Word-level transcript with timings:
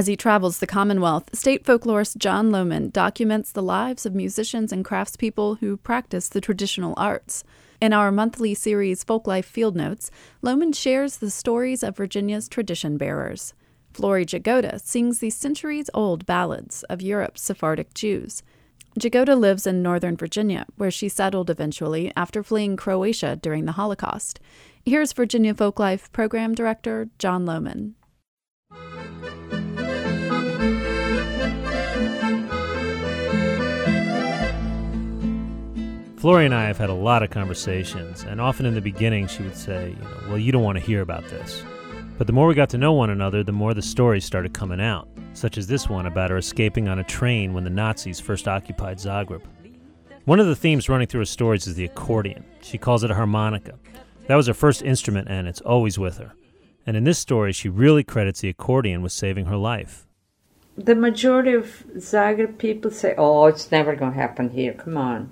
As 0.00 0.06
he 0.06 0.14
travels 0.14 0.60
the 0.60 0.66
Commonwealth, 0.68 1.36
state 1.36 1.64
folklorist 1.64 2.18
Jon 2.18 2.50
Lohman 2.52 2.92
documents 2.92 3.50
the 3.50 3.64
lives 3.64 4.06
of 4.06 4.14
musicians 4.14 4.70
and 4.70 4.84
craftspeople 4.84 5.58
who 5.58 5.76
practice 5.76 6.28
the 6.28 6.40
traditional 6.40 6.94
arts. 6.96 7.42
In 7.80 7.92
our 7.92 8.12
monthly 8.12 8.54
series 8.54 9.02
Folklife 9.02 9.44
Field 9.44 9.74
Notes, 9.74 10.12
Lohman 10.40 10.72
shares 10.72 11.16
the 11.16 11.32
stories 11.32 11.82
of 11.82 11.96
Virginia's 11.96 12.48
tradition 12.48 12.96
bearers. 12.96 13.54
Flory 13.92 14.24
Jagoda 14.24 14.80
sings 14.80 15.18
the 15.18 15.30
centuries 15.30 15.90
old 15.92 16.24
ballads 16.26 16.84
of 16.84 17.02
Europe's 17.02 17.42
Sephardic 17.42 17.92
Jews. 17.92 18.44
Jagoda 19.00 19.36
lives 19.36 19.66
in 19.66 19.82
Northern 19.82 20.16
Virginia, 20.16 20.64
where 20.76 20.92
she 20.92 21.08
settled 21.08 21.50
eventually 21.50 22.12
after 22.14 22.44
fleeing 22.44 22.76
Croatia 22.76 23.34
during 23.34 23.64
the 23.64 23.72
Holocaust. 23.72 24.38
Here's 24.84 25.12
Virginia 25.12 25.54
Folklife 25.54 26.12
Program 26.12 26.54
Director 26.54 27.08
Jon 27.18 27.44
Lohman. 27.44 27.94
Flory 36.28 36.44
and 36.44 36.54
I 36.54 36.66
have 36.66 36.76
had 36.76 36.90
a 36.90 36.92
lot 36.92 37.22
of 37.22 37.30
conversations, 37.30 38.22
and 38.24 38.38
often 38.38 38.66
in 38.66 38.74
the 38.74 38.82
beginning 38.82 39.28
she 39.28 39.42
would 39.42 39.56
say, 39.56 39.96
you 39.98 40.04
know, 40.04 40.28
well, 40.28 40.36
you 40.36 40.52
don't 40.52 40.62
want 40.62 40.76
to 40.76 40.84
hear 40.84 41.00
about 41.00 41.26
this. 41.30 41.62
But 42.18 42.26
the 42.26 42.34
more 42.34 42.46
we 42.46 42.54
got 42.54 42.68
to 42.68 42.76
know 42.76 42.92
one 42.92 43.08
another, 43.08 43.42
the 43.42 43.50
more 43.50 43.72
the 43.72 43.80
stories 43.80 44.26
started 44.26 44.52
coming 44.52 44.78
out, 44.78 45.08
such 45.32 45.56
as 45.56 45.66
this 45.66 45.88
one 45.88 46.04
about 46.04 46.28
her 46.28 46.36
escaping 46.36 46.86
on 46.86 46.98
a 46.98 47.02
train 47.02 47.54
when 47.54 47.64
the 47.64 47.70
Nazis 47.70 48.20
first 48.20 48.46
occupied 48.46 48.98
Zagreb. 48.98 49.40
One 50.26 50.38
of 50.38 50.46
the 50.46 50.54
themes 50.54 50.90
running 50.90 51.06
through 51.06 51.22
her 51.22 51.24
stories 51.24 51.66
is 51.66 51.76
the 51.76 51.86
accordion. 51.86 52.44
She 52.60 52.76
calls 52.76 53.02
it 53.04 53.10
a 53.10 53.14
harmonica. 53.14 53.78
That 54.26 54.36
was 54.36 54.48
her 54.48 54.52
first 54.52 54.82
instrument, 54.82 55.28
and 55.30 55.48
it's 55.48 55.62
always 55.62 55.98
with 55.98 56.18
her. 56.18 56.34
And 56.84 56.94
in 56.94 57.04
this 57.04 57.18
story, 57.18 57.54
she 57.54 57.70
really 57.70 58.04
credits 58.04 58.42
the 58.42 58.50
accordion 58.50 59.00
with 59.00 59.12
saving 59.12 59.46
her 59.46 59.56
life. 59.56 60.06
The 60.76 60.94
majority 60.94 61.54
of 61.54 61.84
Zagreb 61.96 62.58
people 62.58 62.90
say, 62.90 63.14
oh, 63.16 63.46
it's 63.46 63.72
never 63.72 63.96
going 63.96 64.12
to 64.12 64.18
happen 64.18 64.50
here, 64.50 64.74
come 64.74 64.98
on. 64.98 65.30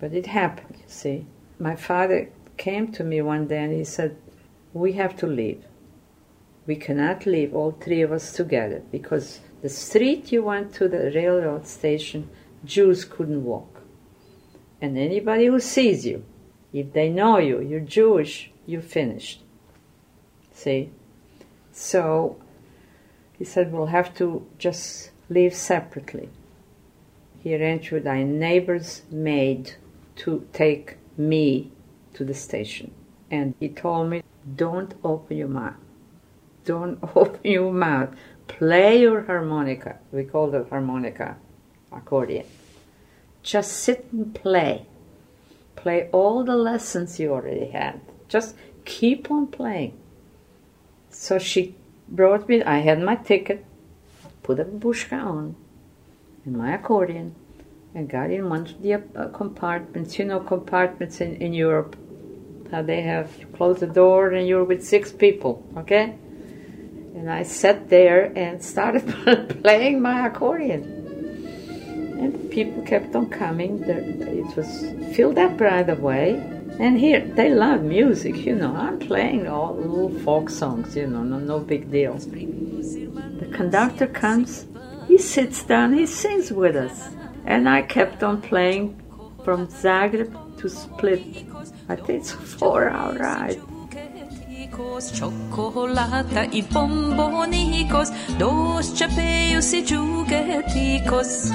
But 0.00 0.12
it 0.12 0.26
happened, 0.26 0.76
you 0.78 0.88
see. 0.88 1.26
My 1.58 1.74
father 1.74 2.30
came 2.56 2.92
to 2.92 3.04
me 3.04 3.20
one 3.20 3.48
day 3.48 3.64
and 3.64 3.72
he 3.72 3.84
said, 3.84 4.16
We 4.72 4.92
have 4.92 5.16
to 5.18 5.26
leave. 5.26 5.64
We 6.66 6.76
cannot 6.76 7.26
leave, 7.26 7.54
all 7.54 7.72
three 7.72 8.02
of 8.02 8.12
us 8.12 8.32
together, 8.32 8.82
because 8.92 9.40
the 9.62 9.68
street 9.68 10.30
you 10.30 10.42
went 10.42 10.74
to, 10.74 10.88
the 10.88 11.10
railroad 11.14 11.66
station, 11.66 12.28
Jews 12.64 13.04
couldn't 13.04 13.44
walk. 13.44 13.82
And 14.80 14.96
anybody 14.96 15.46
who 15.46 15.60
sees 15.60 16.06
you, 16.06 16.24
if 16.72 16.92
they 16.92 17.08
know 17.08 17.38
you, 17.38 17.60
you're 17.60 17.80
Jewish, 17.80 18.50
you're 18.66 18.82
finished. 18.82 19.42
See? 20.52 20.90
So 21.72 22.36
he 23.38 23.44
said, 23.44 23.72
We'll 23.72 23.86
have 23.86 24.14
to 24.18 24.46
just 24.58 25.10
live 25.28 25.54
separately. 25.54 26.28
He 27.42 27.54
arranged 27.54 27.92
with 27.92 28.06
our 28.06 28.18
neighbor's 28.18 29.02
maid 29.10 29.74
to 30.18 30.46
take 30.52 30.96
me 31.16 31.72
to 32.14 32.24
the 32.24 32.34
station. 32.34 32.92
And 33.30 33.54
he 33.60 33.68
told 33.68 34.10
me, 34.10 34.22
don't 34.56 34.94
open 35.04 35.36
your 35.36 35.48
mouth. 35.48 35.74
Don't 36.64 36.98
open 37.16 37.40
your 37.42 37.72
mouth. 37.72 38.10
Play 38.46 39.00
your 39.00 39.22
harmonica. 39.22 39.98
We 40.12 40.24
call 40.24 40.54
it 40.54 40.68
harmonica, 40.68 41.36
accordion. 41.92 42.46
Just 43.42 43.72
sit 43.72 44.06
and 44.12 44.34
play. 44.34 44.86
Play 45.76 46.08
all 46.12 46.44
the 46.44 46.56
lessons 46.56 47.20
you 47.20 47.32
already 47.32 47.70
had. 47.70 48.00
Just 48.28 48.56
keep 48.84 49.30
on 49.30 49.46
playing. 49.46 49.96
So 51.10 51.38
she 51.38 51.74
brought 52.08 52.48
me, 52.48 52.62
I 52.62 52.78
had 52.78 53.00
my 53.00 53.16
ticket, 53.16 53.64
put 54.42 54.58
a 54.58 54.64
bushka 54.64 55.22
on, 55.22 55.56
and 56.44 56.56
my 56.56 56.74
accordion, 56.74 57.34
and 57.94 58.08
got 58.08 58.30
in 58.30 58.48
one 58.48 58.62
of 58.62 58.82
the 58.82 58.94
uh, 58.94 59.28
compartments. 59.28 60.18
You 60.18 60.26
know, 60.26 60.40
compartments 60.40 61.20
in, 61.20 61.36
in 61.36 61.52
Europe, 61.52 61.96
how 62.70 62.82
they 62.82 63.02
have 63.02 63.30
closed 63.54 63.80
the 63.80 63.86
door 63.86 64.30
and 64.30 64.46
you're 64.46 64.64
with 64.64 64.84
six 64.84 65.10
people, 65.12 65.64
okay? 65.76 66.16
And 67.14 67.30
I 67.30 67.42
sat 67.42 67.88
there 67.88 68.32
and 68.36 68.62
started 68.62 69.06
playing 69.62 70.00
my 70.00 70.26
accordion. 70.26 71.06
And 72.20 72.50
people 72.50 72.82
kept 72.82 73.14
on 73.14 73.30
coming. 73.30 73.82
It 73.84 74.56
was 74.56 75.16
filled 75.16 75.38
up 75.38 75.60
right 75.60 75.88
away. 75.88 76.34
And 76.78 76.98
here, 76.98 77.20
they 77.20 77.50
love 77.50 77.82
music, 77.82 78.36
you 78.46 78.54
know. 78.54 78.74
I'm 78.74 79.00
playing 79.00 79.48
all 79.48 79.74
little 79.74 80.16
folk 80.20 80.48
songs, 80.48 80.94
you 80.94 81.08
know, 81.08 81.24
no, 81.24 81.38
no 81.38 81.58
big 81.58 81.90
deal. 81.90 82.14
The 82.14 83.50
conductor 83.52 84.06
comes, 84.06 84.66
he 85.08 85.18
sits 85.18 85.64
down, 85.64 85.94
he 85.94 86.06
sings 86.06 86.52
with 86.52 86.76
us. 86.76 87.17
And 87.46 87.68
I 87.68 87.82
kept 87.82 88.22
on 88.22 88.40
playing 88.42 89.00
from 89.44 89.66
Zagreb 89.68 90.32
to 90.58 90.68
Split. 90.68 91.22
I 91.88 91.96
think 91.96 92.20
it's 92.20 92.32
a 92.34 92.36
four 92.36 92.88
hour 92.88 93.14
ride. 93.14 93.60
Cioccolata 95.12 96.48
i 96.52 96.62
bombonicos, 96.62 98.10
dos 98.36 98.92
chapeios 98.94 99.72
jugueticos. 99.86 101.50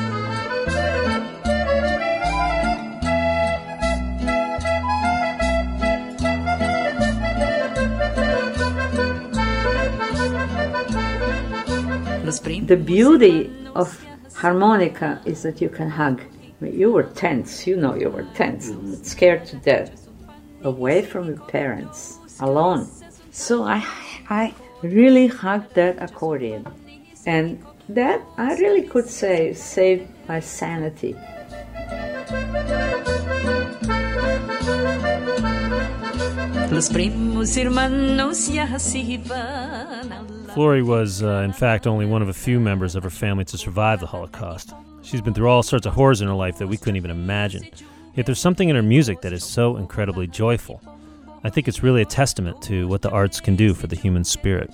The 12.65 12.77
beauty 12.77 13.51
of 13.75 14.03
harmonica 14.35 15.21
is 15.25 15.44
that 15.44 15.61
you 15.61 15.69
can 15.69 15.89
hug. 15.89 16.21
I 16.21 16.66
mean, 16.66 16.79
you 16.79 16.91
were 16.91 17.03
tense, 17.03 17.67
you 17.67 17.75
know 17.75 17.95
you 17.95 18.09
were 18.09 18.27
tense, 18.35 18.69
mm-hmm. 18.69 18.94
scared 19.03 19.45
to 19.47 19.57
death, 19.57 20.07
away 20.63 21.03
from 21.03 21.27
your 21.27 21.39
parents, 21.47 22.19
alone. 22.39 22.88
So 23.31 23.63
I, 23.63 23.85
I 24.29 24.53
really 24.81 25.27
hugged 25.27 25.73
that 25.75 26.01
accordion. 26.01 26.67
And 27.25 27.63
that, 27.89 28.21
I 28.38 28.55
really 28.55 28.83
could 28.83 29.09
say, 29.09 29.53
saved 29.53 30.09
my 30.27 30.39
sanity. 30.39 31.15
Flory 40.54 40.84
was, 40.84 41.24
uh, 41.24 41.42
in 41.46 41.54
fact, 41.54 41.88
only 41.88 42.06
one 42.06 42.22
of 42.22 42.30
a 42.30 42.34
few 42.34 42.59
members 42.59 42.96
of 42.96 43.04
her 43.04 43.09
family 43.09 43.46
to 43.46 43.58
survive 43.58 44.00
the 44.00 44.06
Holocaust. 44.06 44.74
She's 45.02 45.22
been 45.22 45.34
through 45.34 45.50
all 45.50 45.64
sorts 45.64 45.86
of 45.86 45.94
horrors 45.94 46.22
in 46.22 46.28
her 46.28 46.34
life 46.34 46.58
that 46.59 46.68
we 46.68 46.78
couldn't 46.78 46.96
even 46.96 47.12
imagine. 47.12 47.68
Yet 48.16 48.26
there's 48.26 48.40
something 48.40 48.70
in 48.70 48.76
her 48.76 48.84
music 48.84 49.22
that 49.22 49.34
is 49.34 49.44
so 49.44 49.78
incredibly 49.78 50.28
joyful. 50.28 50.81
I 51.44 51.50
think 51.50 51.68
it's 51.68 51.84
really 51.84 52.02
a 52.02 52.06
testament 52.06 52.62
to 52.64 52.88
what 52.88 53.02
the 53.02 53.10
arts 53.10 53.42
can 53.42 53.56
do 53.56 53.74
for 53.74 53.88
the 53.88 53.96
human 53.96 54.24
spirit. 54.24 54.70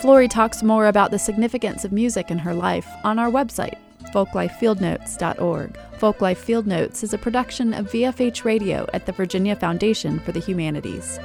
Flory 0.00 0.28
talks 0.28 0.62
more 0.62 0.86
about 0.86 1.10
the 1.10 1.18
significance 1.18 1.84
of 1.84 1.92
music 1.92 2.30
in 2.30 2.38
her 2.38 2.54
life 2.54 2.88
on 3.04 3.18
our 3.18 3.30
website, 3.30 3.76
folklifefieldnotes.org. 4.14 5.78
Folklife 5.98 6.36
Field 6.36 6.66
Notes 6.68 7.02
is 7.02 7.12
a 7.12 7.18
production 7.18 7.74
of 7.74 7.90
VFH 7.90 8.44
Radio 8.44 8.86
at 8.94 9.06
the 9.06 9.12
Virginia 9.12 9.56
Foundation 9.56 10.20
for 10.20 10.30
the 10.30 10.40
Humanities. 10.40 11.18